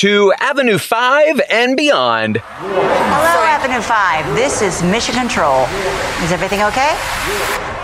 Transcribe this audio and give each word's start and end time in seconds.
to 0.00 0.32
Avenue 0.40 0.78
5 0.78 1.42
and 1.50 1.76
beyond. 1.76 2.38
Hello, 2.38 3.44
Avenue 3.44 3.82
5. 3.82 4.34
This 4.34 4.62
is 4.62 4.82
Mission 4.82 5.14
Control. 5.14 5.64
Is 6.24 6.32
everything 6.32 6.62
okay? 6.62 6.96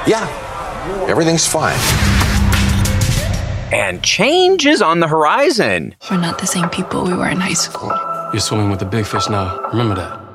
Yeah, 0.07 0.27
everything's 1.11 1.47
fine. 1.47 1.77
And 3.71 4.03
change 4.03 4.65
is 4.65 4.81
on 4.81 5.01
the 5.01 5.09
horizon. 5.09 5.95
We're 6.11 6.17
not 6.17 6.39
the 6.39 6.47
same 6.47 6.71
people 6.71 7.05
we 7.05 7.13
were 7.13 7.29
in 7.29 7.39
high 7.39 7.53
school. 7.53 7.93
You're 8.33 8.41
swimming 8.41 8.71
with 8.71 8.79
the 8.79 8.87
big 8.87 9.05
fish 9.05 9.29
now. 9.29 9.61
Remember 9.69 9.97
that. 9.97 10.26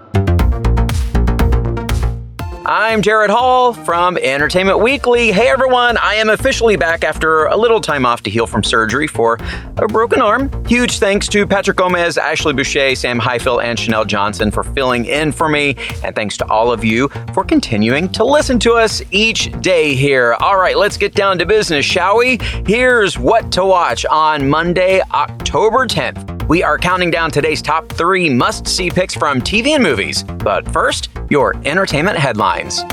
I'm 2.65 3.01
Gerrad 3.01 3.29
Hall 3.29 3.73
from 3.73 4.17
Entertainment 4.17 4.81
Weekly. 4.81 5.31
Hey 5.31 5.47
everyone, 5.47 5.97
I 5.97 6.15
am 6.15 6.29
officially 6.29 6.75
back 6.75 7.03
after 7.03 7.45
a 7.45 7.57
little 7.57 7.81
time 7.81 8.05
off 8.05 8.21
to 8.23 8.29
heal 8.29 8.45
from 8.45 8.63
surgery 8.63 9.07
for 9.07 9.39
a 9.77 9.87
broken 9.87 10.21
arm. 10.21 10.51
Huge 10.67 10.99
thanks 10.99 11.27
to 11.29 11.47
Patrick 11.47 11.77
Gomez, 11.77 12.19
Ashley 12.19 12.53
Boucher, 12.53 12.93
Sam 12.95 13.17
Highfill, 13.17 13.61
and 13.61 13.79
Chanel 13.79 14.05
Johnson 14.05 14.51
for 14.51 14.61
filling 14.61 15.05
in 15.05 15.31
for 15.31 15.49
me. 15.49 15.75
And 16.03 16.15
thanks 16.15 16.37
to 16.37 16.47
all 16.49 16.71
of 16.71 16.83
you 16.83 17.07
for 17.33 17.43
continuing 17.43 18.07
to 18.09 18.23
listen 18.23 18.59
to 18.59 18.73
us 18.73 19.01
each 19.09 19.51
day 19.61 19.95
here. 19.95 20.35
All 20.39 20.57
right, 20.57 20.77
let's 20.77 20.97
get 20.97 21.15
down 21.15 21.39
to 21.39 21.47
business, 21.47 21.83
shall 21.83 22.19
we? 22.19 22.37
Here's 22.67 23.17
what 23.17 23.51
to 23.53 23.65
watch 23.65 24.05
on 24.05 24.47
Monday, 24.47 25.01
October 25.11 25.87
10th. 25.87 26.30
We 26.51 26.63
are 26.63 26.77
counting 26.77 27.11
down 27.11 27.31
today's 27.31 27.61
top 27.61 27.87
three 27.87 28.29
must 28.29 28.67
see 28.67 28.89
picks 28.89 29.15
from 29.15 29.39
TV 29.39 29.67
and 29.67 29.81
movies. 29.81 30.23
But 30.23 30.69
first, 30.69 31.07
your 31.29 31.55
entertainment 31.65 32.17
headlines. 32.17 32.83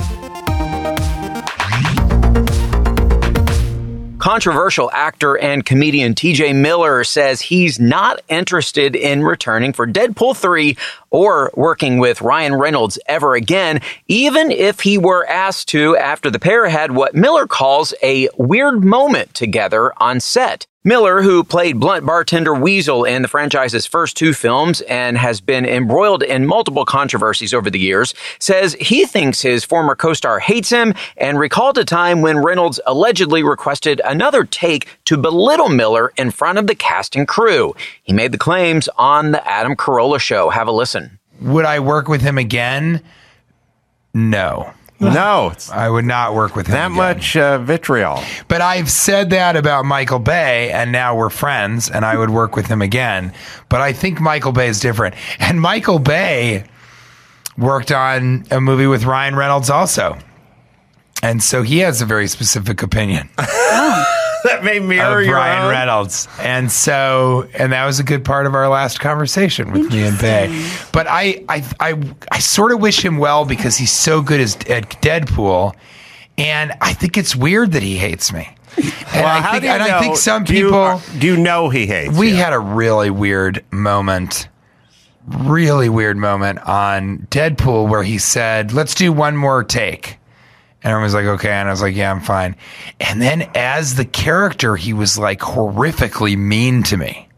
Controversial 4.21 4.93
actor 4.93 5.37
and 5.39 5.65
comedian 5.65 6.15
TJ 6.15 6.55
Miller 6.55 7.03
says 7.03 7.41
he's 7.41 7.81
not 7.81 8.21
interested 8.29 8.95
in 8.95 9.25
returning 9.25 9.73
for 9.73 9.89
Deadpool 9.89 10.37
3 10.37 10.77
or 11.11 11.51
working 11.57 11.99
with 11.99 12.23
Ryan 12.23 12.55
Reynolds 12.55 12.97
ever 13.07 13.35
again, 13.35 13.81
even 14.07 14.53
if 14.53 14.79
he 14.79 14.99
were 14.99 15.27
asked 15.27 15.67
to 15.71 15.97
after 15.97 16.31
the 16.31 16.39
pair 16.39 16.69
had 16.69 16.93
what 16.93 17.17
Miller 17.17 17.49
calls 17.49 17.93
a 18.05 18.29
weird 18.39 18.85
moment 18.85 19.35
together 19.35 19.93
on 20.01 20.21
set. 20.21 20.69
Miller, 20.89 21.21
who 21.21 21.45
played 21.45 21.79
blunt 21.79 22.07
bartender 22.07 22.55
Weasel 22.55 23.05
in 23.05 23.21
the 23.21 23.29
franchise's 23.29 23.85
first 23.85 24.17
two 24.17 24.33
films 24.33 24.81
and 24.81 25.19
has 25.19 25.39
been 25.39 25.67
embroiled 25.67 26.23
in 26.23 26.47
multiple 26.47 26.87
controversies 26.87 27.53
over 27.53 27.69
the 27.69 27.79
years, 27.79 28.15
says 28.39 28.75
he 28.81 29.05
thinks 29.05 29.43
his 29.43 29.67
former 29.67 29.95
co-star 29.95 30.39
hates 30.39 30.71
him 30.71 30.95
and 31.19 31.39
recalled 31.39 31.77
a 31.77 31.85
time 31.85 32.23
when 32.23 32.39
Reynolds 32.39 32.81
allegedly 32.87 33.43
requested 33.43 34.01
another 34.03 34.45
take 34.45 34.89
to 35.05 35.19
belittle 35.19 35.69
Miller 35.69 36.11
in 36.17 36.31
front 36.31 36.59
of 36.59 36.67
the 36.67 36.75
cast 36.75 37.15
and 37.15 37.29
crew. 37.29 37.75
He 38.03 38.15
made 38.15 38.33
the 38.33 38.39
claims 38.39 38.89
on 38.97 39.33
the 39.33 39.47
Adam 39.47 39.77
Carolla 39.77 40.19
show. 40.19 40.49
Have 40.49 40.69
a 40.69 40.73
listen. 40.73 41.19
Would 41.43 41.67
I 41.67 41.81
work 41.81 42.09
with 42.09 42.23
him 42.23 42.39
again? 42.39 43.03
No. 44.15 44.73
No, 45.01 45.53
I 45.73 45.89
would 45.89 46.05
not 46.05 46.35
work 46.35 46.57
with 46.57 46.67
him. 46.67 46.73
That 46.73 46.87
again. 46.87 46.97
much 46.97 47.37
uh, 47.37 47.59
vitriol. 47.59 48.21
But 48.49 48.61
I've 48.61 48.91
said 48.91 49.31
that 49.31 49.55
about 49.57 49.85
Michael 49.85 50.19
Bay, 50.19 50.73
and 50.73 50.91
now 50.91 51.17
we're 51.17 51.31
friends, 51.31 51.89
and 51.89 52.05
I 52.05 52.17
would 52.17 52.31
work 52.31 52.57
with 52.57 52.67
him 52.67 52.83
again. 52.83 53.33
But 53.69 53.81
I 53.81 53.93
think 53.93 54.21
Michael 54.21 54.53
Bay 54.53 54.69
is 54.69 54.81
different. 54.81 55.15
And 55.39 55.61
Michael 55.61 56.01
Bay 56.01 56.65
worked 57.57 57.93
on 57.93 58.45
a 58.51 58.61
movie 58.61 58.87
with 58.87 59.05
Ryan 59.05 59.37
Reynolds 59.37 59.71
also. 59.71 60.19
And 61.23 61.43
so 61.43 61.63
he 61.63 61.79
has 61.79 62.01
a 62.01 62.07
very 62.07 62.29
specific 62.29 62.83
opinion. 62.83 63.29
that 64.45 64.63
may 64.65 64.79
mirror 64.79 65.23
your 65.23 65.35
Ryan 65.37 65.63
own. 65.65 65.71
Reynolds. 65.71 66.29
And 66.41 66.71
so, 66.71 67.49
and 67.55 67.73
that 67.73 67.85
was 67.87 67.99
a 68.01 68.05
good 68.05 68.25
part 68.25 68.47
of 68.47 68.55
our 68.55 68.69
last 68.69 69.01
conversation 69.01 69.73
with 69.73 69.91
me 69.93 70.03
and 70.05 70.19
Bay. 70.19 70.69
But 70.93 71.07
I, 71.09 71.45
I, 71.49 71.65
I, 71.81 72.03
I 72.31 72.39
sort 72.39 72.73
of 72.73 72.81
wish 72.81 73.05
him 73.05 73.19
well 73.19 73.45
because 73.45 73.77
he's 73.77 73.93
so 73.93 74.21
good 74.23 74.41
as, 74.41 74.55
at 74.69 74.89
Deadpool. 75.03 75.75
And 76.37 76.73
I 76.81 76.93
think 76.95 77.17
it's 77.19 77.35
weird 77.35 77.73
that 77.73 77.83
he 77.83 77.97
hates 77.97 78.33
me. 78.33 78.49
And, 78.77 78.85
Well, 79.13 79.27
I, 79.27 79.51
think, 79.53 79.65
you 79.65 79.71
and 79.71 79.83
I 79.83 79.99
think 80.01 80.17
some 80.17 80.45
do 80.45 80.55
you- 80.55 80.67
people. 80.67 81.01
do 81.19 81.27
you 81.27 81.37
know 81.37 81.69
he 81.69 81.87
hates 81.87 82.17
We 82.17 82.29
you? 82.31 82.37
had 82.37 82.53
a 82.53 82.61
really 82.61 83.11
weird 83.11 83.65
moment, 83.73 84.47
really 85.27 85.89
weird 85.89 86.17
moment 86.17 86.61
on 86.61 87.27
Deadpool 87.31 87.89
where 87.89 88.05
he 88.05 88.19
said, 88.19 88.73
let's 88.73 88.95
do 88.95 89.13
one 89.13 89.37
more 89.37 89.65
take. 89.65 90.18
And 90.83 90.93
everyone 90.93 91.05
was 91.05 91.15
like, 91.15 91.27
okay. 91.27 91.51
And 91.51 91.69
I 91.69 91.73
was 91.73 91.83
like, 91.83 91.97
yeah, 91.97 92.11
I'm 92.11 92.21
fine. 92.21 92.57
And 93.01 93.21
then 93.21 93.51
as 93.55 93.97
the 93.97 94.05
character, 94.05 94.77
he 94.77 94.93
was 94.93 95.19
like 95.19 95.41
horrifically 95.41 96.37
mean 96.37 96.83
to 96.85 96.97
me, 96.97 97.29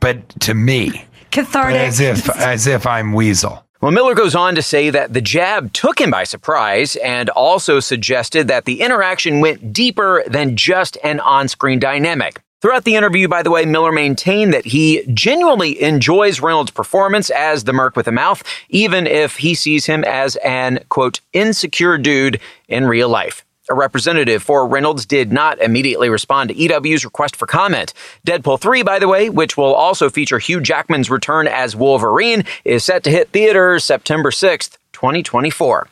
but 0.00 0.28
to 0.40 0.54
me, 0.54 1.04
Cathartic. 1.30 1.76
as 1.76 2.00
if, 2.00 2.28
as 2.30 2.66
if 2.66 2.86
I'm 2.86 3.12
Weasel. 3.12 3.64
Well, 3.80 3.92
Miller 3.92 4.14
goes 4.14 4.34
on 4.34 4.54
to 4.54 4.62
say 4.62 4.88
that 4.90 5.12
the 5.12 5.20
jab 5.20 5.72
took 5.74 6.00
him 6.00 6.10
by 6.10 6.24
surprise 6.24 6.96
and 6.96 7.28
also 7.30 7.80
suggested 7.80 8.48
that 8.48 8.64
the 8.64 8.80
interaction 8.80 9.40
went 9.40 9.72
deeper 9.74 10.24
than 10.26 10.56
just 10.56 10.96
an 11.04 11.20
on 11.20 11.48
screen 11.48 11.80
dynamic. 11.80 12.40
Throughout 12.64 12.84
the 12.84 12.96
interview, 12.96 13.28
by 13.28 13.42
the 13.42 13.50
way, 13.50 13.66
Miller 13.66 13.92
maintained 13.92 14.54
that 14.54 14.64
he 14.64 15.04
genuinely 15.12 15.82
enjoys 15.82 16.40
Reynolds' 16.40 16.70
performance 16.70 17.28
as 17.28 17.64
the 17.64 17.74
Merc 17.74 17.94
with 17.94 18.08
a 18.08 18.10
Mouth, 18.10 18.42
even 18.70 19.06
if 19.06 19.36
he 19.36 19.54
sees 19.54 19.84
him 19.84 20.02
as 20.02 20.36
an, 20.36 20.82
quote, 20.88 21.20
insecure 21.34 21.98
dude 21.98 22.40
in 22.66 22.86
real 22.86 23.10
life. 23.10 23.44
A 23.68 23.74
representative 23.74 24.42
for 24.42 24.66
Reynolds 24.66 25.04
did 25.04 25.30
not 25.30 25.60
immediately 25.60 26.08
respond 26.08 26.48
to 26.48 26.56
EW's 26.56 27.04
request 27.04 27.36
for 27.36 27.44
comment. 27.44 27.92
Deadpool 28.26 28.58
3, 28.58 28.82
by 28.82 28.98
the 28.98 29.08
way, 29.08 29.28
which 29.28 29.58
will 29.58 29.74
also 29.74 30.08
feature 30.08 30.38
Hugh 30.38 30.62
Jackman's 30.62 31.10
return 31.10 31.46
as 31.46 31.76
Wolverine, 31.76 32.44
is 32.64 32.82
set 32.82 33.04
to 33.04 33.10
hit 33.10 33.28
theaters 33.28 33.84
September 33.84 34.30
6th, 34.30 34.78
2024. 34.94 35.86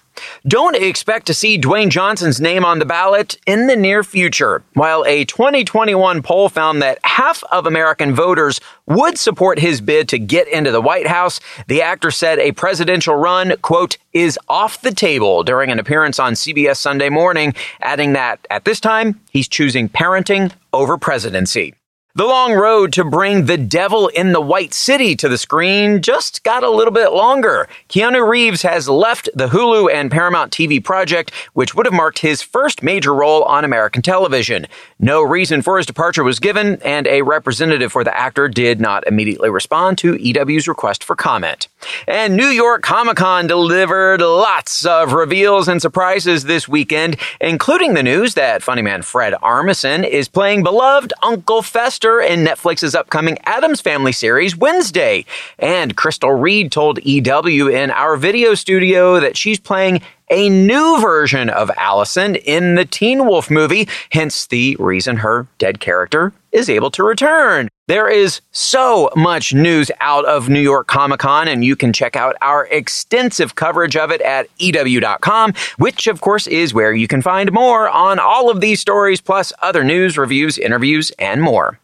Don't 0.46 0.76
expect 0.76 1.26
to 1.26 1.34
see 1.34 1.60
Dwayne 1.60 1.90
Johnson's 1.90 2.40
name 2.40 2.64
on 2.64 2.78
the 2.78 2.84
ballot 2.84 3.36
in 3.46 3.66
the 3.66 3.76
near 3.76 4.02
future. 4.02 4.62
While 4.74 5.04
a 5.06 5.24
2021 5.24 6.22
poll 6.22 6.48
found 6.48 6.82
that 6.82 6.98
half 7.04 7.42
of 7.50 7.66
American 7.66 8.14
voters 8.14 8.60
would 8.86 9.18
support 9.18 9.58
his 9.58 9.80
bid 9.80 10.08
to 10.08 10.18
get 10.18 10.48
into 10.48 10.70
the 10.70 10.80
White 10.80 11.06
House, 11.06 11.40
the 11.68 11.82
actor 11.82 12.10
said 12.10 12.38
a 12.38 12.52
presidential 12.52 13.14
run, 13.14 13.54
quote, 13.62 13.96
is 14.12 14.38
off 14.48 14.82
the 14.82 14.92
table 14.92 15.42
during 15.42 15.70
an 15.70 15.78
appearance 15.78 16.18
on 16.18 16.34
CBS 16.34 16.76
Sunday 16.76 17.08
morning, 17.08 17.54
adding 17.80 18.12
that 18.12 18.46
at 18.50 18.64
this 18.64 18.80
time, 18.80 19.20
he's 19.30 19.48
choosing 19.48 19.88
parenting 19.88 20.52
over 20.72 20.98
presidency. 20.98 21.74
The 22.14 22.26
long 22.26 22.52
road 22.52 22.92
to 22.92 23.04
bring 23.04 23.46
The 23.46 23.56
Devil 23.56 24.08
in 24.08 24.32
the 24.32 24.40
White 24.42 24.74
City 24.74 25.16
to 25.16 25.30
the 25.30 25.38
screen 25.38 26.02
just 26.02 26.44
got 26.44 26.62
a 26.62 26.68
little 26.68 26.92
bit 26.92 27.10
longer. 27.10 27.70
Keanu 27.88 28.28
Reeves 28.28 28.60
has 28.60 28.86
left 28.86 29.30
the 29.34 29.48
Hulu 29.48 29.90
and 29.90 30.10
Paramount 30.10 30.52
TV 30.52 30.84
project, 30.84 31.32
which 31.54 31.74
would 31.74 31.86
have 31.86 31.94
marked 31.94 32.18
his 32.18 32.42
first 32.42 32.82
major 32.82 33.14
role 33.14 33.44
on 33.44 33.64
American 33.64 34.02
television. 34.02 34.66
No 34.98 35.22
reason 35.22 35.62
for 35.62 35.78
his 35.78 35.86
departure 35.86 36.22
was 36.22 36.38
given, 36.38 36.82
and 36.82 37.06
a 37.06 37.22
representative 37.22 37.90
for 37.90 38.04
the 38.04 38.14
actor 38.14 38.46
did 38.46 38.78
not 38.78 39.06
immediately 39.06 39.48
respond 39.48 39.96
to 39.98 40.18
EW's 40.20 40.68
request 40.68 41.02
for 41.02 41.16
comment. 41.16 41.68
And 42.06 42.36
New 42.36 42.48
York 42.48 42.82
Comic 42.82 43.16
Con 43.16 43.46
delivered 43.46 44.20
lots 44.20 44.84
of 44.84 45.14
reveals 45.14 45.66
and 45.66 45.80
surprises 45.80 46.44
this 46.44 46.68
weekend, 46.68 47.16
including 47.40 47.94
the 47.94 48.02
news 48.02 48.34
that 48.34 48.62
funny 48.62 48.82
man 48.82 49.00
Fred 49.00 49.32
Armisen 49.42 50.06
is 50.06 50.28
playing 50.28 50.62
beloved 50.62 51.14
Uncle 51.22 51.62
Fester 51.62 52.01
in 52.02 52.44
Netflix's 52.44 52.94
upcoming 52.94 53.38
Addams 53.44 53.80
Family 53.80 54.10
series 54.10 54.56
Wednesday. 54.56 55.24
And 55.58 55.96
Crystal 55.96 56.32
Reed 56.32 56.72
told 56.72 56.98
EW 57.04 57.68
in 57.68 57.92
our 57.92 58.16
video 58.16 58.54
studio 58.54 59.20
that 59.20 59.36
she's 59.36 59.60
playing 59.60 60.02
a 60.28 60.48
new 60.48 60.98
version 61.00 61.50
of 61.50 61.70
Allison 61.76 62.34
in 62.34 62.74
the 62.74 62.86
Teen 62.86 63.26
Wolf 63.26 63.50
movie, 63.50 63.86
hence 64.10 64.46
the 64.46 64.76
reason 64.80 65.18
her 65.18 65.46
dead 65.58 65.78
character 65.78 66.32
is 66.50 66.68
able 66.68 66.90
to 66.92 67.04
return. 67.04 67.68
There 67.86 68.08
is 68.08 68.40
so 68.50 69.10
much 69.14 69.52
news 69.52 69.90
out 70.00 70.24
of 70.24 70.48
New 70.48 70.60
York 70.60 70.86
Comic 70.86 71.20
Con, 71.20 71.48
and 71.48 71.64
you 71.64 71.76
can 71.76 71.92
check 71.92 72.16
out 72.16 72.36
our 72.40 72.66
extensive 72.68 73.54
coverage 73.54 73.96
of 73.96 74.10
it 74.10 74.22
at 74.22 74.48
EW.com, 74.58 75.52
which 75.78 76.06
of 76.06 76.20
course 76.20 76.46
is 76.46 76.72
where 76.72 76.94
you 76.94 77.06
can 77.06 77.22
find 77.22 77.52
more 77.52 77.88
on 77.88 78.18
all 78.18 78.50
of 78.50 78.60
these 78.60 78.80
stories, 78.80 79.20
plus 79.20 79.52
other 79.60 79.84
news, 79.84 80.16
reviews, 80.16 80.56
interviews, 80.58 81.10
and 81.18 81.42
more. 81.42 81.78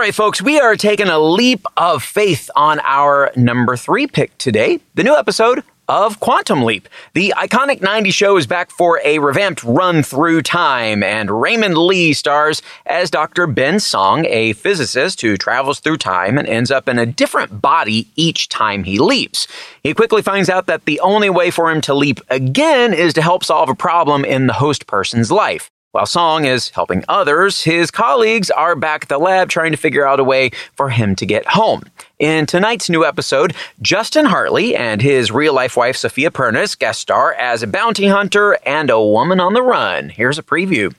Right, 0.00 0.14
folks, 0.14 0.40
we 0.40 0.58
are 0.58 0.76
taking 0.76 1.08
a 1.08 1.18
leap 1.18 1.66
of 1.76 2.02
faith 2.02 2.50
on 2.56 2.80
our 2.84 3.30
number 3.36 3.76
three 3.76 4.06
pick 4.06 4.36
today. 4.38 4.80
The 4.94 5.04
new 5.04 5.14
episode 5.14 5.62
of 5.88 6.20
Quantum 6.20 6.62
Leap. 6.62 6.88
The 7.12 7.34
iconic 7.36 7.80
90s 7.80 8.14
show 8.14 8.38
is 8.38 8.46
back 8.46 8.70
for 8.70 8.98
a 9.04 9.18
revamped 9.18 9.62
run 9.62 10.02
through 10.02 10.40
time, 10.40 11.02
and 11.02 11.42
Raymond 11.42 11.76
Lee 11.76 12.14
stars 12.14 12.62
as 12.86 13.10
Dr. 13.10 13.46
Ben 13.46 13.78
Song, 13.78 14.24
a 14.24 14.54
physicist 14.54 15.20
who 15.20 15.36
travels 15.36 15.80
through 15.80 15.98
time 15.98 16.38
and 16.38 16.48
ends 16.48 16.70
up 16.70 16.88
in 16.88 16.98
a 16.98 17.04
different 17.04 17.60
body 17.60 18.08
each 18.16 18.48
time 18.48 18.84
he 18.84 18.98
leaps. 18.98 19.46
He 19.82 19.92
quickly 19.92 20.22
finds 20.22 20.48
out 20.48 20.64
that 20.64 20.86
the 20.86 21.00
only 21.00 21.28
way 21.28 21.50
for 21.50 21.70
him 21.70 21.82
to 21.82 21.92
leap 21.92 22.20
again 22.30 22.94
is 22.94 23.12
to 23.14 23.22
help 23.22 23.44
solve 23.44 23.68
a 23.68 23.74
problem 23.74 24.24
in 24.24 24.46
the 24.46 24.54
host 24.54 24.86
person's 24.86 25.30
life. 25.30 25.70
While 25.92 26.06
Song 26.06 26.44
is 26.44 26.68
helping 26.70 27.04
others, 27.08 27.62
his 27.64 27.90
colleagues 27.90 28.48
are 28.48 28.76
back 28.76 29.02
at 29.02 29.08
the 29.08 29.18
lab 29.18 29.48
trying 29.48 29.72
to 29.72 29.76
figure 29.76 30.06
out 30.06 30.20
a 30.20 30.24
way 30.24 30.50
for 30.76 30.88
him 30.88 31.16
to 31.16 31.26
get 31.26 31.44
home. 31.48 31.82
In 32.20 32.46
tonight's 32.46 32.88
new 32.88 33.04
episode, 33.04 33.56
Justin 33.82 34.26
Hartley 34.26 34.76
and 34.76 35.02
his 35.02 35.32
real 35.32 35.52
life 35.52 35.76
wife 35.76 35.96
Sophia 35.96 36.30
Pernas 36.30 36.78
guest 36.78 37.00
star 37.00 37.34
as 37.34 37.64
a 37.64 37.66
bounty 37.66 38.06
hunter 38.06 38.56
and 38.64 38.88
a 38.88 39.02
woman 39.02 39.40
on 39.40 39.52
the 39.52 39.64
run. 39.64 40.10
Here's 40.10 40.38
a 40.38 40.44
preview. 40.44 40.94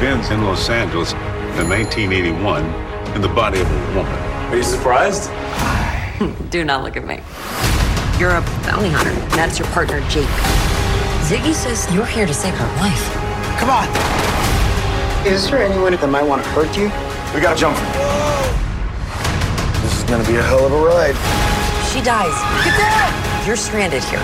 Ben's 0.00 0.30
in 0.30 0.44
Los 0.44 0.70
Angeles 0.70 1.12
in 1.12 1.68
1981 1.68 2.64
in 3.14 3.20
the 3.20 3.28
body 3.28 3.60
of 3.60 3.70
a 3.70 3.94
woman. 3.94 4.14
Are 4.48 4.56
you 4.56 4.62
surprised? 4.62 5.28
Do 6.50 6.64
not 6.64 6.84
look 6.84 6.96
at 6.96 7.06
me. 7.06 7.20
You're 8.18 8.30
a 8.30 8.40
bounty 8.64 8.88
hunter. 8.88 9.10
and 9.10 9.30
That's 9.32 9.58
your 9.58 9.68
partner, 9.68 10.00
Jake. 10.08 10.24
Ziggy 11.28 11.52
says 11.52 11.86
you're 11.94 12.06
here 12.06 12.24
to 12.26 12.32
save 12.32 12.54
her 12.54 12.66
life. 12.80 13.29
Come 13.60 13.68
on. 13.68 13.88
Is 15.26 15.50
there 15.50 15.62
anyone 15.62 15.92
that 15.92 16.08
might 16.08 16.22
want 16.22 16.42
to 16.42 16.48
hurt 16.50 16.74
you? 16.74 16.84
We 17.34 17.42
gotta 17.42 17.60
jump. 17.60 17.76
This 19.82 19.98
is 19.98 20.04
gonna 20.04 20.26
be 20.26 20.36
a 20.36 20.42
hell 20.42 20.64
of 20.64 20.72
a 20.72 20.76
ride. 20.76 21.14
She 21.92 22.00
dies. 22.00 22.32
Get 22.64 22.78
down! 22.78 23.46
You're 23.46 23.56
stranded 23.56 24.02
here. 24.04 24.18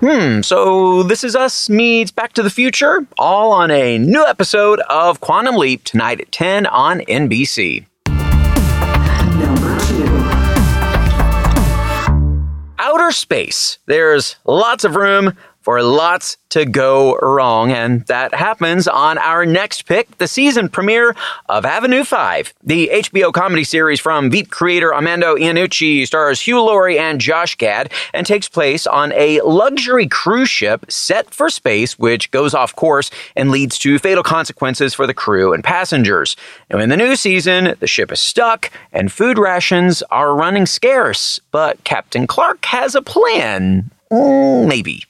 Hmm, 0.00 0.42
so 0.42 1.02
this 1.04 1.24
is 1.24 1.34
us 1.34 1.70
meets 1.70 2.10
Back 2.10 2.34
to 2.34 2.42
the 2.42 2.50
Future, 2.50 3.06
all 3.16 3.52
on 3.52 3.70
a 3.70 3.96
new 3.96 4.24
episode 4.26 4.80
of 4.90 5.20
Quantum 5.20 5.56
Leap 5.56 5.84
tonight 5.84 6.20
at 6.20 6.30
10 6.32 6.66
on 6.66 7.00
NBC. 7.00 7.86
Outer 12.78 13.10
space. 13.10 13.78
There's 13.86 14.36
lots 14.44 14.84
of 14.84 14.96
room 14.96 15.34
for 15.66 15.82
lots 15.82 16.36
to 16.50 16.64
go 16.64 17.16
wrong, 17.16 17.72
and 17.72 18.06
that 18.06 18.32
happens 18.32 18.86
on 18.86 19.18
our 19.18 19.44
next 19.44 19.82
pick, 19.82 20.16
the 20.18 20.28
season 20.28 20.68
premiere 20.68 21.16
of 21.48 21.64
Avenue 21.64 22.04
5. 22.04 22.54
The 22.62 22.88
HBO 22.92 23.32
comedy 23.32 23.64
series 23.64 23.98
from 23.98 24.30
Veep 24.30 24.48
creator 24.48 24.94
Armando 24.94 25.34
Iannucci 25.34 26.06
stars 26.06 26.40
Hugh 26.40 26.62
Laurie 26.62 27.00
and 27.00 27.20
Josh 27.20 27.56
Gad 27.56 27.92
and 28.14 28.24
takes 28.24 28.48
place 28.48 28.86
on 28.86 29.12
a 29.14 29.40
luxury 29.40 30.06
cruise 30.06 30.48
ship 30.48 30.86
set 30.88 31.34
for 31.34 31.50
space, 31.50 31.98
which 31.98 32.30
goes 32.30 32.54
off 32.54 32.76
course 32.76 33.10
and 33.34 33.50
leads 33.50 33.76
to 33.80 33.98
fatal 33.98 34.22
consequences 34.22 34.94
for 34.94 35.08
the 35.08 35.14
crew 35.14 35.52
and 35.52 35.64
passengers. 35.64 36.36
Now, 36.70 36.78
in 36.78 36.90
the 36.90 36.96
new 36.96 37.16
season, 37.16 37.74
the 37.80 37.88
ship 37.88 38.12
is 38.12 38.20
stuck 38.20 38.70
and 38.92 39.10
food 39.10 39.36
rations 39.36 40.00
are 40.12 40.36
running 40.36 40.66
scarce, 40.66 41.40
but 41.50 41.82
Captain 41.82 42.28
Clark 42.28 42.64
has 42.66 42.94
a 42.94 43.02
plan. 43.02 43.90
Mm, 44.12 44.68
maybe. 44.68 45.02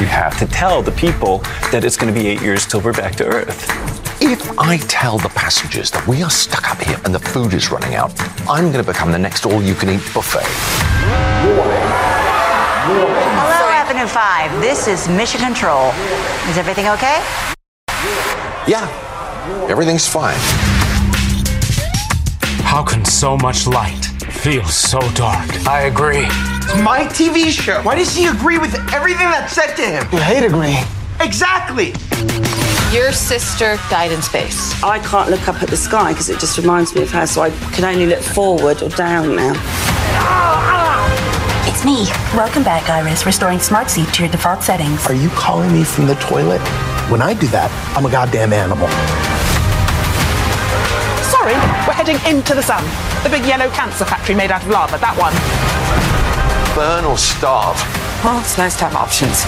You 0.00 0.06
have 0.06 0.38
to 0.38 0.46
tell 0.46 0.80
the 0.80 0.92
people 0.92 1.40
that 1.72 1.84
it's 1.84 1.94
going 1.94 2.10
to 2.12 2.18
be 2.18 2.26
eight 2.26 2.40
years 2.40 2.64
till 2.64 2.80
we're 2.80 2.94
back 2.94 3.16
to 3.16 3.26
Earth. 3.26 3.68
If 4.22 4.58
I 4.58 4.78
tell 4.88 5.18
the 5.18 5.28
passengers 5.28 5.90
that 5.90 6.06
we 6.06 6.22
are 6.22 6.30
stuck 6.30 6.70
up 6.70 6.80
here 6.80 6.98
and 7.04 7.14
the 7.14 7.18
food 7.18 7.52
is 7.52 7.70
running 7.70 7.96
out, 7.96 8.18
I'm 8.48 8.72
going 8.72 8.82
to 8.82 8.92
become 8.92 9.12
the 9.12 9.18
next 9.18 9.44
all 9.44 9.62
you 9.62 9.74
can 9.74 9.90
eat 9.90 10.00
buffet. 10.14 10.46
Hello, 13.36 13.68
Avenue 13.68 14.06
5. 14.06 14.62
This 14.62 14.88
is 14.88 15.06
Mission 15.06 15.42
Control. 15.42 15.90
Is 16.48 16.56
everything 16.56 16.88
okay? 16.88 17.22
Yeah, 18.66 18.88
everything's 19.68 20.08
fine. 20.08 20.38
How 22.64 22.82
can 22.82 23.04
so 23.04 23.36
much 23.36 23.66
light 23.66 24.06
feel 24.32 24.64
so 24.64 24.98
dark? 25.12 25.46
I 25.66 25.82
agree. 25.82 26.59
It's 26.72 26.82
my 26.82 27.00
TV 27.00 27.50
show. 27.50 27.82
Why 27.82 27.96
does 27.96 28.14
he 28.14 28.26
agree 28.26 28.56
with 28.56 28.76
everything 28.94 29.26
that's 29.26 29.52
said 29.52 29.74
to 29.74 29.82
him? 29.82 30.06
You 30.12 30.20
hate 30.20 30.44
agreeing. 30.44 30.84
Exactly. 31.18 31.86
Your 32.96 33.10
sister 33.10 33.76
died 33.90 34.12
in 34.12 34.22
space. 34.22 34.80
I 34.80 35.00
can't 35.00 35.30
look 35.30 35.48
up 35.48 35.64
at 35.64 35.68
the 35.68 35.76
sky 35.76 36.12
because 36.12 36.30
it 36.30 36.38
just 36.38 36.56
reminds 36.58 36.94
me 36.94 37.02
of 37.02 37.10
her, 37.10 37.26
so 37.26 37.42
I 37.42 37.50
can 37.72 37.82
only 37.84 38.06
look 38.06 38.20
forward 38.20 38.84
or 38.84 38.88
down 38.90 39.34
now. 39.34 39.50
It's 41.66 41.84
me. 41.84 42.04
Welcome 42.36 42.62
back, 42.62 42.88
Iris. 42.88 43.26
Restoring 43.26 43.58
Smart 43.58 43.90
Seat 43.90 44.06
to 44.14 44.22
your 44.22 44.30
default 44.30 44.62
settings. 44.62 45.04
Are 45.08 45.14
you 45.14 45.28
calling 45.30 45.72
me 45.72 45.82
from 45.82 46.06
the 46.06 46.14
toilet? 46.14 46.60
When 47.10 47.20
I 47.20 47.34
do 47.34 47.48
that, 47.48 47.72
I'm 47.96 48.06
a 48.06 48.10
goddamn 48.10 48.52
animal. 48.52 48.86
Sorry, 51.26 51.54
we're 51.88 51.98
heading 51.98 52.20
into 52.32 52.54
the 52.54 52.62
sun. 52.62 52.84
The 53.24 53.28
big 53.28 53.44
yellow 53.44 53.68
cancer 53.70 54.04
factory 54.04 54.36
made 54.36 54.52
out 54.52 54.62
of 54.62 54.68
lava, 54.68 54.98
that 54.98 55.18
one. 55.18 56.19
Burn 56.80 57.04
or 57.04 57.18
starve? 57.18 57.76
Well, 58.24 58.40
it's 58.40 58.56
nice 58.56 58.74
to 58.78 58.88
have 58.88 58.96
options. 58.96 59.44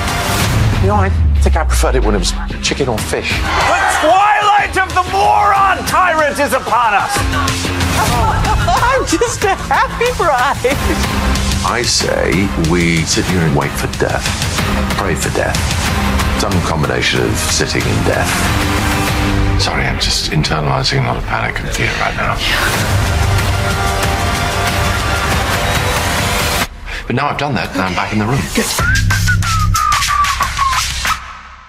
You 0.83 0.89
know, 0.89 1.01
I 1.01 1.09
think 1.41 1.57
I 1.57 1.65
preferred 1.65 1.95
it 1.95 2.05
when 2.05 2.15
it 2.15 2.19
was 2.19 2.35
chicken 2.61 2.89
or 2.89 2.99
fish. 2.99 3.33
The 3.33 3.81
twilight 4.05 4.77
of 4.77 4.93
the 4.93 5.01
moron 5.09 5.81
tyrant 5.89 6.39
is 6.39 6.53
upon 6.53 6.93
us. 6.93 7.17
I'm 8.69 9.07
just 9.09 9.43
a 9.45 9.57
happy 9.65 10.13
bride. 10.21 10.77
I 11.65 11.81
say 11.81 12.45
we 12.71 13.01
sit 13.09 13.25
here 13.25 13.41
and 13.41 13.57
wait 13.57 13.73
for 13.81 13.89
death. 13.97 14.29
Pray 15.01 15.15
for 15.15 15.33
death. 15.33 15.57
Some 16.39 16.53
combination 16.69 17.23
of 17.25 17.35
sitting 17.49 17.81
and 17.81 18.05
death. 18.05 18.29
Sorry, 19.59 19.87
I'm 19.87 19.99
just 19.99 20.33
internalizing 20.33 21.03
a 21.03 21.07
lot 21.07 21.17
of 21.17 21.25
panic 21.25 21.59
and 21.61 21.71
fear 21.71 21.89
right 21.97 22.15
now. 22.15 24.12
But 27.07 27.17
now 27.17 27.29
I've 27.29 27.39
done 27.39 27.55
that, 27.55 27.75
now 27.77 27.87
I'm 27.87 27.95
back 27.95 28.13
in 28.13 28.19
the 28.19 28.27
room. 28.27 28.99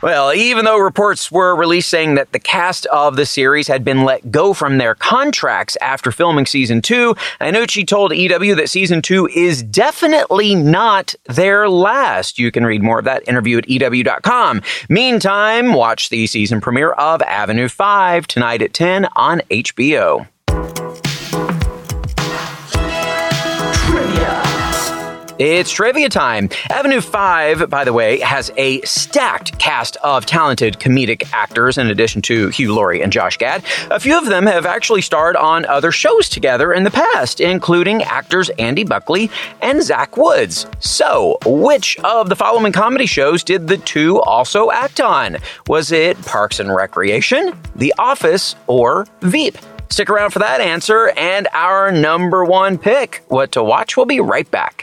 Well, 0.03 0.33
even 0.33 0.65
though 0.65 0.79
reports 0.79 1.31
were 1.31 1.55
released 1.55 1.89
saying 1.89 2.15
that 2.15 2.33
the 2.33 2.39
cast 2.39 2.85
of 2.87 3.15
the 3.15 3.25
series 3.25 3.69
had 3.69 3.85
been 3.85 4.03
let 4.03 4.31
go 4.31 4.53
from 4.53 4.77
their 4.77 4.95
contracts 4.95 5.77
after 5.79 6.11
filming 6.11 6.45
season 6.45 6.81
two, 6.81 7.15
Iannucci 7.39 7.87
told 7.87 8.11
EW 8.13 8.53
that 8.55 8.69
season 8.69 9.01
two 9.01 9.29
is 9.29 9.63
definitely 9.63 10.55
not 10.55 11.15
their 11.27 11.69
last. 11.69 12.37
You 12.37 12.51
can 12.51 12.65
read 12.65 12.83
more 12.83 12.99
of 12.99 13.05
that 13.05 13.25
interview 13.29 13.59
at 13.59 13.69
EW.com. 13.69 14.61
Meantime, 14.89 15.71
watch 15.71 16.09
the 16.09 16.27
season 16.27 16.59
premiere 16.59 16.91
of 16.91 17.21
Avenue 17.21 17.69
5 17.69 18.27
tonight 18.27 18.61
at 18.61 18.73
10 18.73 19.07
on 19.15 19.39
HBO. 19.49 20.27
It's 25.39 25.71
trivia 25.71 26.09
time. 26.09 26.49
Avenue 26.69 27.01
5, 27.01 27.67
by 27.67 27.83
the 27.83 27.91
way, 27.91 28.19
has 28.19 28.51
a 28.55 28.81
stacked 28.81 29.57
cast 29.57 29.97
of 29.97 30.27
talented 30.27 30.79
comedic 30.79 31.27
actors 31.33 31.79
in 31.79 31.87
addition 31.87 32.21
to 32.23 32.49
Hugh 32.49 32.75
Laurie 32.75 33.01
and 33.01 33.11
Josh 33.11 33.37
Gad. 33.37 33.63
A 33.89 33.99
few 33.99 34.15
of 34.15 34.27
them 34.27 34.45
have 34.45 34.67
actually 34.67 35.01
starred 35.01 35.35
on 35.35 35.65
other 35.65 35.91
shows 35.91 36.29
together 36.29 36.71
in 36.71 36.83
the 36.83 36.91
past, 36.91 37.41
including 37.41 38.03
actors 38.03 38.51
Andy 38.59 38.83
Buckley 38.83 39.31
and 39.59 39.81
Zach 39.81 40.17
Woods. 40.17 40.67
So, 40.79 41.39
which 41.45 41.97
of 42.03 42.29
the 42.29 42.35
following 42.35 42.71
comedy 42.71 43.07
shows 43.07 43.43
did 43.43 43.67
the 43.67 43.77
two 43.77 44.21
also 44.21 44.69
act 44.69 45.01
on? 45.01 45.37
Was 45.65 45.91
it 45.91 46.21
Parks 46.21 46.59
and 46.59 46.73
Recreation, 46.73 47.57
The 47.75 47.91
Office, 47.97 48.55
or 48.67 49.07
Veep? 49.21 49.57
Stick 49.89 50.09
around 50.09 50.29
for 50.29 50.39
that 50.39 50.61
answer 50.61 51.09
and 51.17 51.47
our 51.53 51.91
number 51.91 52.45
one 52.45 52.77
pick. 52.77 53.23
What 53.27 53.51
to 53.53 53.63
watch? 53.63 53.97
We'll 53.97 54.05
be 54.05 54.19
right 54.19 54.49
back. 54.49 54.82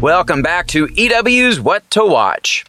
Welcome 0.00 0.42
back 0.42 0.66
to 0.68 0.88
EW's 0.96 1.60
What 1.60 1.90
to 1.92 2.04
Watch. 2.04 2.64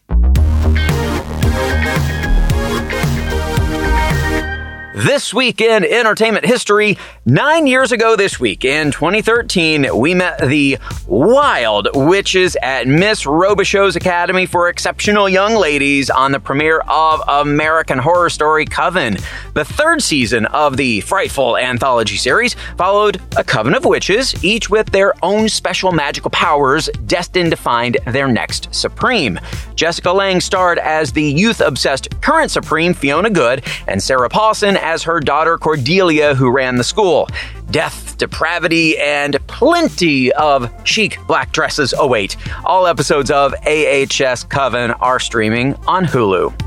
This 5.06 5.36
week 5.36 5.62
in 5.62 5.84
entertainment 5.84 6.48
history, 6.48 6.98
nine 7.28 7.68
years 7.68 7.92
ago 7.92 8.16
this 8.16 8.40
week 8.40 8.66
in 8.66 8.90
2013, 8.90 9.96
we 9.96 10.16
met 10.16 10.40
the 10.40 10.80
wild 11.06 11.90
witches 11.94 12.58
at 12.64 12.88
Miss 12.88 13.24
Robichaux's 13.24 13.96
Academy 13.96 14.48
for 14.48 14.68
Exceptional 14.68 15.30
Young 15.30 15.54
Ladies 15.54 16.10
on 16.10 16.32
the 16.32 16.40
premiere 16.40 16.80
of 16.88 17.22
American 17.28 18.00
Horror 18.00 18.32
Story 18.32 18.66
Coven. 18.66 19.18
The 19.54 19.64
third 19.64 20.02
season 20.02 20.48
of 20.48 20.76
the 20.76 21.02
frightful 21.02 21.56
anthology 21.56 22.18
series 22.18 22.56
followed 22.76 23.22
a 23.38 23.44
coven 23.44 23.76
of 23.76 23.86
witches, 23.86 24.44
each 24.44 24.72
with 24.72 24.88
their 24.88 25.14
own 25.24 25.50
special 25.50 25.92
magical 25.92 26.32
powers 26.32 26.90
destined 27.06 27.52
to 27.52 27.58
find 27.58 28.00
their 28.08 28.28
next 28.28 28.74
supreme. 28.74 29.40
Jessica 29.76 30.12
Lange 30.12 30.42
starred 30.42 30.80
as 30.80 31.12
the 31.12 31.22
youth 31.22 31.62
obsessed 31.62 32.10
current 32.22 32.50
supreme 32.50 32.96
Fiona 32.96 33.30
Good, 33.30 33.64
and 33.88 34.02
Sarah 34.02 34.30
Paulson 34.30 34.78
as 34.78 34.95
her 35.04 35.20
daughter 35.20 35.58
Cordelia, 35.58 36.36
who 36.36 36.50
ran 36.50 36.76
the 36.78 36.84
school. 36.84 37.28
Death, 37.72 38.18
depravity, 38.18 38.98
and 38.98 39.38
plenty 39.48 40.32
of 40.34 40.72
chic 40.86 41.18
black 41.28 41.52
dresses 41.52 41.94
await. 41.98 42.38
All 42.64 42.88
episodes 42.88 43.32
of 43.32 43.54
AHS 43.66 44.44
Coven 44.46 44.92
are 44.92 45.20
streaming 45.20 45.76
on 45.88 46.06
Hulu. 46.06 46.65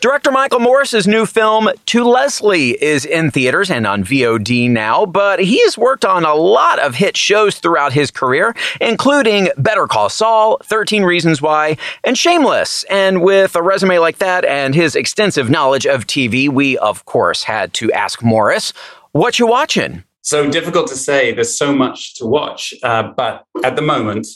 Director 0.00 0.30
Michael 0.30 0.60
Morris's 0.60 1.06
new 1.06 1.26
film, 1.26 1.68
To 1.86 2.04
Leslie, 2.04 2.70
is 2.82 3.04
in 3.04 3.30
theaters 3.30 3.70
and 3.70 3.86
on 3.86 4.02
VOD 4.02 4.70
now, 4.70 5.04
but 5.04 5.40
he 5.40 5.60
has 5.64 5.76
worked 5.76 6.06
on 6.06 6.24
a 6.24 6.34
lot 6.34 6.78
of 6.78 6.94
hit 6.94 7.18
shows 7.18 7.58
throughout 7.58 7.92
his 7.92 8.10
career, 8.10 8.56
including 8.80 9.50
Better 9.58 9.86
Call 9.86 10.08
Saul, 10.08 10.56
13 10.64 11.02
Reasons 11.02 11.42
Why, 11.42 11.76
and 12.02 12.16
Shameless. 12.16 12.82
And 12.84 13.22
with 13.22 13.54
a 13.54 13.62
resume 13.62 13.98
like 13.98 14.16
that 14.18 14.46
and 14.46 14.74
his 14.74 14.96
extensive 14.96 15.50
knowledge 15.50 15.84
of 15.84 16.06
TV, 16.06 16.48
we, 16.48 16.78
of 16.78 17.04
course, 17.04 17.42
had 17.42 17.74
to 17.74 17.92
ask 17.92 18.22
Morris, 18.22 18.72
what 19.12 19.38
you 19.38 19.46
watching? 19.46 20.02
So 20.22 20.50
difficult 20.50 20.88
to 20.88 20.96
say. 20.96 21.34
There's 21.34 21.58
so 21.58 21.74
much 21.74 22.14
to 22.14 22.24
watch. 22.24 22.72
Uh, 22.82 23.02
but 23.14 23.44
at 23.64 23.76
the 23.76 23.82
moment, 23.82 24.26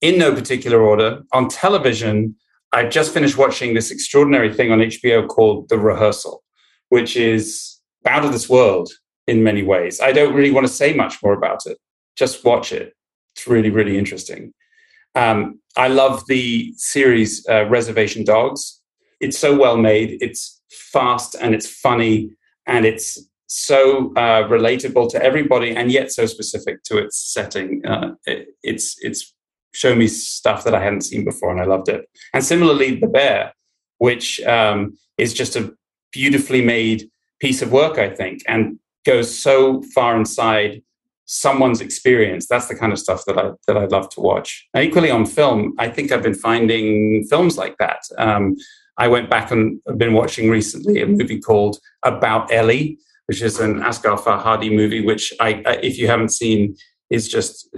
in 0.00 0.18
no 0.18 0.34
particular 0.34 0.80
order, 0.80 1.22
on 1.30 1.48
television, 1.48 2.34
I 2.72 2.86
just 2.88 3.14
finished 3.14 3.38
watching 3.38 3.74
this 3.74 3.90
extraordinary 3.90 4.52
thing 4.52 4.72
on 4.72 4.78
HBO 4.80 5.26
called 5.26 5.68
The 5.68 5.78
Rehearsal, 5.78 6.42
which 6.88 7.16
is 7.16 7.80
out 8.06 8.24
of 8.24 8.32
this 8.32 8.48
world 8.48 8.90
in 9.26 9.42
many 9.42 9.62
ways. 9.62 10.00
I 10.00 10.12
don't 10.12 10.34
really 10.34 10.50
want 10.50 10.66
to 10.66 10.72
say 10.72 10.92
much 10.94 11.22
more 11.22 11.32
about 11.32 11.66
it. 11.66 11.78
Just 12.16 12.44
watch 12.44 12.72
it. 12.72 12.94
It's 13.34 13.46
really, 13.46 13.70
really 13.70 13.98
interesting. 13.98 14.52
Um, 15.14 15.60
I 15.76 15.88
love 15.88 16.26
the 16.26 16.72
series 16.76 17.46
uh, 17.48 17.66
Reservation 17.66 18.24
Dogs. 18.24 18.80
It's 19.20 19.38
so 19.38 19.56
well 19.56 19.76
made. 19.76 20.18
It's 20.20 20.62
fast 20.70 21.36
and 21.40 21.54
it's 21.54 21.68
funny 21.68 22.30
and 22.66 22.84
it's 22.84 23.18
so 23.46 24.12
uh, 24.16 24.42
relatable 24.48 25.10
to 25.10 25.22
everybody 25.22 25.74
and 25.74 25.90
yet 25.90 26.10
so 26.10 26.26
specific 26.26 26.82
to 26.84 26.98
its 26.98 27.32
setting. 27.32 27.84
Uh, 27.86 28.14
it, 28.26 28.48
it's 28.62 28.96
it's 29.00 29.34
show 29.76 29.94
me 29.94 30.08
stuff 30.08 30.64
that 30.64 30.74
I 30.74 30.82
hadn't 30.82 31.02
seen 31.02 31.24
before, 31.24 31.50
and 31.50 31.60
I 31.60 31.64
loved 31.64 31.88
it. 31.88 32.08
And 32.32 32.42
similarly, 32.42 32.98
The 32.98 33.06
Bear, 33.06 33.52
which 33.98 34.40
um, 34.40 34.96
is 35.18 35.34
just 35.34 35.54
a 35.56 35.74
beautifully 36.12 36.62
made 36.62 37.10
piece 37.40 37.60
of 37.60 37.72
work, 37.72 37.98
I 37.98 38.08
think, 38.08 38.40
and 38.48 38.78
goes 39.04 39.28
so 39.46 39.82
far 39.94 40.16
inside 40.16 40.82
someone's 41.26 41.80
experience. 41.80 42.46
That's 42.46 42.68
the 42.68 42.74
kind 42.74 42.92
of 42.92 42.98
stuff 42.98 43.24
that 43.26 43.36
I 43.36 43.50
that 43.66 43.76
I 43.76 43.84
love 43.84 44.08
to 44.10 44.20
watch. 44.20 44.66
And 44.72 44.82
equally 44.84 45.10
on 45.10 45.26
film, 45.26 45.74
I 45.78 45.88
think 45.88 46.10
I've 46.10 46.22
been 46.22 46.34
finding 46.34 47.24
films 47.28 47.58
like 47.58 47.76
that. 47.78 48.00
Um, 48.18 48.56
I 48.98 49.08
went 49.08 49.28
back 49.28 49.50
and 49.50 49.78
have 49.86 49.98
been 49.98 50.14
watching 50.14 50.48
recently 50.48 51.02
a 51.02 51.06
movie 51.06 51.40
called 51.40 51.78
About 52.02 52.50
Elly, 52.50 52.98
which 53.26 53.42
is 53.42 53.60
an 53.60 53.80
Asghar 53.80 54.18
Farhadi 54.18 54.74
movie, 54.74 55.04
which 55.04 55.34
I, 55.38 55.62
if 55.82 55.98
you 55.98 56.06
haven't 56.06 56.30
seen, 56.30 56.76
is 57.10 57.28
just 57.28 57.68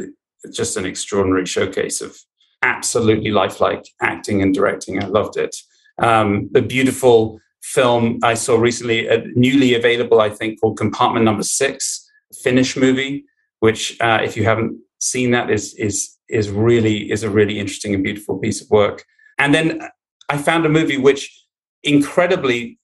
just 0.53 0.77
an 0.77 0.87
extraordinary 0.87 1.47
showcase 1.47 2.01
of 2.01 2.17
absolutely 2.63 3.31
lifelike 3.31 3.87
acting 4.01 4.43
and 4.43 4.55
directing. 4.55 5.03
I 5.03 5.07
loved 5.07 5.37
it. 5.37 5.55
Um, 5.99 6.49
the 6.53 6.63
beautiful 6.63 7.41
film 7.63 8.19
I 8.23 8.35
saw 8.35 8.57
recently, 8.57 9.09
uh, 9.09 9.23
newly 9.35 9.75
available, 9.75 10.21
I 10.21 10.31
think, 10.31 10.61
called 10.61 10.79
Compartment 10.79 11.25
Number 11.25 11.43
Six, 11.43 12.09
Finnish 12.43 12.77
movie, 12.77 13.25
which, 13.61 14.01
uh, 14.01 14.21
if 14.23 14.37
you 14.37 14.45
haven't 14.45 14.79
seen 15.01 15.31
that, 15.33 15.51
is 15.51 15.75
is 15.75 16.17
is 16.29 16.51
really 16.51 17.11
is 17.11 17.23
a 17.23 17.31
really 17.31 17.59
interesting 17.59 17.95
and 17.95 18.05
beautiful 18.05 18.39
piece 18.39 18.63
of 18.63 18.71
work. 18.71 19.05
And 19.39 19.55
then 19.55 19.89
I 20.29 20.39
found 20.39 20.67
a 20.67 20.69
movie 20.69 20.99
which, 20.99 21.45
incredibly, 21.83 22.79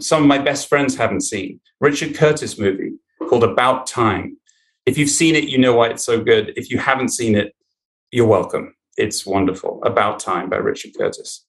some 0.00 0.22
of 0.22 0.28
my 0.28 0.38
best 0.38 0.68
friends 0.68 0.96
haven't 0.96 1.22
seen. 1.22 1.60
Richard 1.80 2.14
Curtis 2.14 2.58
movie 2.58 2.92
called 3.28 3.44
About 3.44 3.86
Time, 3.86 4.38
if 4.86 4.96
you've 4.96 5.10
seen 5.10 5.34
it, 5.34 5.48
you 5.48 5.58
know 5.58 5.74
why 5.74 5.88
it's 5.88 6.04
so 6.04 6.22
good. 6.22 6.52
If 6.56 6.70
you 6.70 6.78
haven't 6.78 7.08
seen 7.08 7.34
it, 7.34 7.54
you're 8.12 8.26
welcome. 8.26 8.74
It's 8.96 9.26
wonderful. 9.26 9.82
About 9.82 10.20
Time 10.20 10.48
by 10.48 10.56
Richard 10.56 10.92
Curtis. 10.96 11.44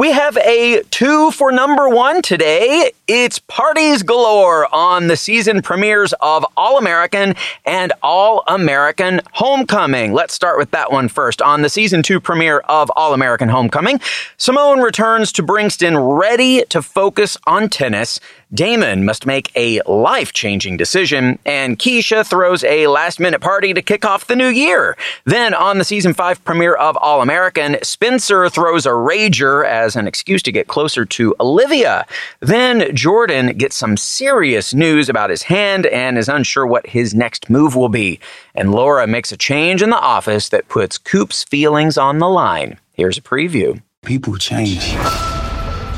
We 0.00 0.12
have 0.12 0.38
a 0.38 0.82
two 0.90 1.30
for 1.32 1.52
number 1.52 1.86
one 1.86 2.22
today. 2.22 2.92
It's 3.06 3.38
parties 3.38 4.02
galore 4.02 4.66
on 4.74 5.08
the 5.08 5.16
season 5.16 5.60
premieres 5.60 6.14
of 6.22 6.46
All 6.56 6.78
American 6.78 7.34
and 7.66 7.92
All 8.02 8.42
American 8.46 9.20
Homecoming. 9.32 10.14
Let's 10.14 10.32
start 10.32 10.56
with 10.56 10.70
that 10.70 10.90
one 10.90 11.08
first. 11.08 11.42
On 11.42 11.60
the 11.60 11.68
season 11.68 12.02
two 12.02 12.18
premiere 12.18 12.60
of 12.60 12.90
All 12.96 13.12
American 13.12 13.50
Homecoming, 13.50 14.00
Simone 14.38 14.80
returns 14.80 15.32
to 15.32 15.42
Brixton 15.42 15.98
ready 15.98 16.64
to 16.70 16.80
focus 16.80 17.36
on 17.46 17.68
tennis 17.68 18.20
Damon 18.52 19.04
must 19.04 19.26
make 19.26 19.52
a 19.54 19.80
life 19.86 20.32
changing 20.32 20.76
decision, 20.76 21.38
and 21.46 21.78
Keisha 21.78 22.26
throws 22.26 22.64
a 22.64 22.88
last 22.88 23.20
minute 23.20 23.40
party 23.40 23.72
to 23.72 23.80
kick 23.80 24.04
off 24.04 24.26
the 24.26 24.34
new 24.34 24.48
year. 24.48 24.96
Then, 25.24 25.54
on 25.54 25.78
the 25.78 25.84
season 25.84 26.14
5 26.14 26.44
premiere 26.44 26.74
of 26.74 26.96
All 26.96 27.22
American, 27.22 27.78
Spencer 27.84 28.48
throws 28.48 28.86
a 28.86 28.90
rager 28.90 29.64
as 29.64 29.94
an 29.94 30.08
excuse 30.08 30.42
to 30.42 30.52
get 30.52 30.66
closer 30.66 31.04
to 31.04 31.34
Olivia. 31.38 32.06
Then, 32.40 32.94
Jordan 32.94 33.56
gets 33.56 33.76
some 33.76 33.96
serious 33.96 34.74
news 34.74 35.08
about 35.08 35.30
his 35.30 35.44
hand 35.44 35.86
and 35.86 36.18
is 36.18 36.28
unsure 36.28 36.66
what 36.66 36.88
his 36.88 37.14
next 37.14 37.50
move 37.50 37.76
will 37.76 37.88
be. 37.88 38.18
And 38.56 38.72
Laura 38.72 39.06
makes 39.06 39.30
a 39.30 39.36
change 39.36 39.80
in 39.80 39.90
the 39.90 40.00
office 40.00 40.48
that 40.48 40.68
puts 40.68 40.98
Coop's 40.98 41.44
feelings 41.44 41.96
on 41.96 42.18
the 42.18 42.28
line. 42.28 42.80
Here's 42.94 43.16
a 43.16 43.22
preview. 43.22 43.80
People 44.02 44.36
change, 44.38 44.96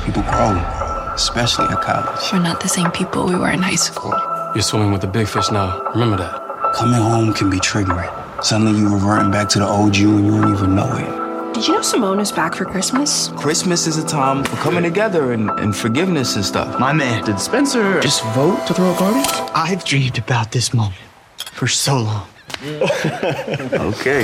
people 0.04 0.22
grow 0.22 0.81
especially 1.14 1.66
at 1.66 1.80
college. 1.82 2.32
We're 2.32 2.40
not 2.40 2.60
the 2.60 2.68
same 2.68 2.90
people 2.90 3.26
we 3.26 3.34
were 3.34 3.50
in 3.50 3.62
high 3.62 3.76
school. 3.76 4.14
You're 4.54 4.62
swimming 4.62 4.92
with 4.92 5.00
the 5.00 5.06
big 5.06 5.28
fish 5.28 5.50
now. 5.50 5.82
Remember 5.90 6.16
that. 6.16 6.72
Coming 6.74 7.00
home 7.00 7.32
can 7.34 7.50
be 7.50 7.58
triggering. 7.58 8.10
Suddenly 8.44 8.80
you're 8.80 8.90
reverting 8.90 9.30
back 9.30 9.48
to 9.50 9.58
the 9.58 9.66
old 9.66 9.96
you 9.96 10.16
and 10.16 10.26
you 10.26 10.32
don't 10.32 10.54
even 10.54 10.74
know 10.74 10.90
it. 10.96 11.54
Did 11.54 11.68
you 11.68 11.74
know 11.74 11.82
Simone 11.82 12.18
is 12.18 12.32
back 12.32 12.54
for 12.54 12.64
Christmas? 12.64 13.28
Christmas 13.36 13.86
is 13.86 13.98
a 13.98 14.06
time 14.06 14.42
for 14.42 14.56
coming 14.56 14.82
together 14.82 15.32
and, 15.32 15.50
and 15.60 15.76
forgiveness 15.76 16.34
and 16.34 16.44
stuff. 16.44 16.80
My 16.80 16.92
man, 16.92 17.24
did 17.24 17.38
Spencer 17.38 18.00
just 18.00 18.24
vote 18.34 18.66
to 18.66 18.74
throw 18.74 18.90
a 18.90 18.94
party? 18.94 19.20
I've 19.54 19.84
dreamed 19.84 20.18
about 20.18 20.52
this 20.52 20.72
moment 20.72 20.96
for 21.36 21.68
so 21.68 21.98
long. 21.98 22.26
okay. 22.64 24.22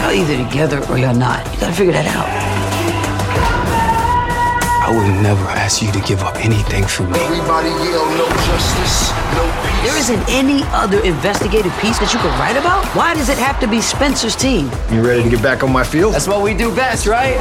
Y'all 0.00 0.10
either 0.12 0.36
together 0.48 0.84
or 0.90 0.98
you're 0.98 1.14
not. 1.14 1.46
You 1.54 1.60
gotta 1.60 1.72
figure 1.72 1.92
that 1.92 2.06
out. 2.08 2.55
I 4.86 4.90
would 4.94 5.20
never 5.20 5.42
ask 5.46 5.82
you 5.82 5.90
to 5.90 6.00
give 6.02 6.22
up 6.22 6.36
anything 6.36 6.86
for 6.86 7.02
me. 7.02 7.18
Everybody 7.18 7.70
yell 7.70 8.06
no 8.06 8.24
justice, 8.46 9.10
no 9.34 9.42
peace. 9.66 9.82
There 9.82 9.98
isn't 9.98 10.28
any 10.28 10.62
other 10.66 11.00
investigative 11.00 11.76
piece 11.80 11.98
that 11.98 12.14
you 12.14 12.20
could 12.20 12.30
write 12.38 12.56
about? 12.56 12.86
Why 12.94 13.12
does 13.12 13.28
it 13.28 13.36
have 13.36 13.58
to 13.58 13.66
be 13.66 13.80
Spencer's 13.80 14.36
team? 14.36 14.70
You 14.92 15.04
ready 15.04 15.24
to 15.24 15.28
get 15.28 15.42
back 15.42 15.64
on 15.64 15.72
my 15.72 15.82
field? 15.82 16.14
That's 16.14 16.28
what 16.28 16.40
we 16.40 16.54
do 16.54 16.72
best, 16.72 17.08
right? 17.08 17.36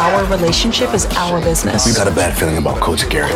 Our 0.00 0.24
relationship 0.24 0.92
is 0.92 1.06
our 1.14 1.40
business. 1.40 1.86
You 1.86 1.94
got 1.94 2.08
a 2.08 2.16
bad 2.16 2.36
feeling 2.36 2.58
about 2.58 2.80
Coach 2.80 3.08
Garrett. 3.08 3.30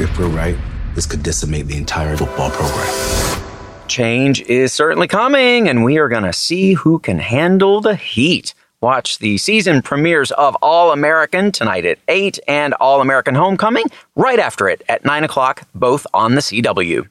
If 0.00 0.18
we're 0.18 0.26
right, 0.26 0.56
this 0.96 1.06
could 1.06 1.22
decimate 1.22 1.68
the 1.68 1.76
entire 1.76 2.16
football 2.16 2.50
program. 2.50 3.38
Change 3.86 4.40
is 4.42 4.72
certainly 4.72 5.06
coming, 5.06 5.68
and 5.68 5.84
we 5.84 5.98
are 5.98 6.08
going 6.08 6.24
to 6.24 6.32
see 6.32 6.72
who 6.72 6.98
can 6.98 7.20
handle 7.20 7.80
the 7.80 7.94
heat. 7.94 8.54
Watch 8.82 9.20
the 9.20 9.38
season 9.38 9.80
premieres 9.80 10.32
of 10.32 10.56
All 10.56 10.90
American 10.90 11.52
tonight 11.52 11.84
at 11.86 12.00
8 12.08 12.40
and 12.48 12.74
All 12.74 13.00
American 13.00 13.36
Homecoming 13.36 13.84
right 14.16 14.40
after 14.40 14.68
it 14.68 14.82
at 14.88 15.04
9 15.04 15.22
o'clock, 15.22 15.68
both 15.72 16.04
on 16.12 16.34
the 16.34 16.40
CW. 16.40 17.08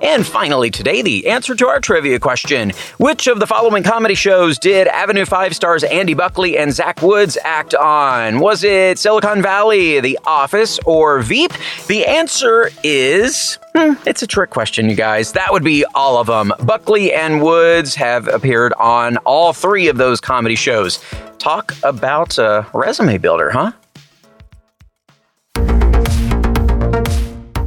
And 0.00 0.24
finally, 0.24 0.70
today, 0.70 1.02
the 1.02 1.26
answer 1.26 1.54
to 1.56 1.66
our 1.66 1.80
trivia 1.80 2.20
question 2.20 2.70
Which 2.98 3.26
of 3.26 3.40
the 3.40 3.46
following 3.46 3.82
comedy 3.82 4.14
shows 4.14 4.58
did 4.58 4.86
Avenue 4.86 5.24
5 5.24 5.54
stars 5.54 5.82
Andy 5.84 6.14
Buckley 6.14 6.56
and 6.56 6.72
Zach 6.72 7.02
Woods 7.02 7.36
act 7.42 7.74
on? 7.74 8.38
Was 8.38 8.62
it 8.62 8.98
Silicon 8.98 9.42
Valley, 9.42 10.00
The 10.00 10.18
Office, 10.24 10.78
or 10.86 11.20
Veep? 11.20 11.52
The 11.88 12.06
answer 12.06 12.70
is. 12.84 13.58
Hmm, 13.74 13.94
it's 14.06 14.22
a 14.22 14.26
trick 14.26 14.50
question, 14.50 14.88
you 14.88 14.94
guys. 14.94 15.32
That 15.32 15.52
would 15.52 15.64
be 15.64 15.84
all 15.94 16.18
of 16.18 16.28
them. 16.28 16.52
Buckley 16.64 17.12
and 17.12 17.42
Woods 17.42 17.94
have 17.96 18.28
appeared 18.28 18.72
on 18.74 19.16
all 19.18 19.52
three 19.52 19.88
of 19.88 19.96
those 19.96 20.20
comedy 20.20 20.54
shows. 20.56 21.00
Talk 21.38 21.74
about 21.82 22.38
a 22.38 22.66
resume 22.72 23.18
builder, 23.18 23.50
huh? 23.50 23.72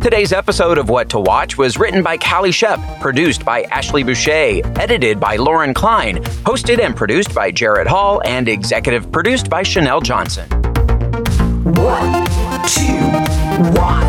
Today's 0.00 0.32
episode 0.32 0.78
of 0.78 0.88
What 0.88 1.08
to 1.10 1.18
Watch 1.18 1.58
was 1.58 1.76
written 1.76 2.04
by 2.04 2.18
Callie 2.18 2.52
Shep, 2.52 2.78
produced 3.00 3.44
by 3.44 3.62
Ashley 3.64 4.04
Boucher, 4.04 4.60
edited 4.80 5.18
by 5.18 5.34
Lauren 5.34 5.74
Klein, 5.74 6.22
hosted 6.44 6.78
and 6.78 6.94
produced 6.94 7.34
by 7.34 7.50
Gerrad 7.50 7.88
Hall, 7.88 8.22
and 8.24 8.48
executive 8.48 9.10
produced 9.10 9.50
by 9.50 9.64
Chanel 9.64 10.00
Johnson. 10.00 10.48
What 11.64 12.28
to 12.68 13.72
Watch. 13.76 14.07